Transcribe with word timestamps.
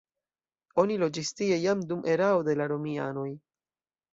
Oni 0.83 0.95
loĝis 1.03 1.29
tie 1.41 1.59
jam 1.65 1.83
dum 1.91 2.01
erao 2.15 2.41
de 2.49 2.59
la 2.63 2.69
romianoj. 2.73 3.29